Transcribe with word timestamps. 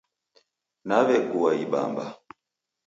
Naw'egua 0.87 1.49
ibamba 1.63 2.05